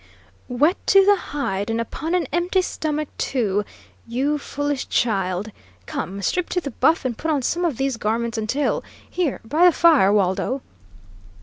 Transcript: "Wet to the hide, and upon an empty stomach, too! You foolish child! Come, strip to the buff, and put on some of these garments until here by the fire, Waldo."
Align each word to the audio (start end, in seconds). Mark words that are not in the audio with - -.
"Wet 0.47 0.77
to 0.87 1.05
the 1.05 1.15
hide, 1.15 1.69
and 1.69 1.79
upon 1.79 2.15
an 2.15 2.25
empty 2.33 2.63
stomach, 2.63 3.07
too! 3.19 3.63
You 4.07 4.39
foolish 4.39 4.89
child! 4.89 5.51
Come, 5.85 6.23
strip 6.23 6.49
to 6.49 6.59
the 6.59 6.71
buff, 6.71 7.05
and 7.05 7.15
put 7.15 7.29
on 7.29 7.43
some 7.43 7.63
of 7.63 7.77
these 7.77 7.97
garments 7.97 8.35
until 8.35 8.83
here 9.07 9.41
by 9.45 9.63
the 9.65 9.71
fire, 9.71 10.11
Waldo." 10.11 10.63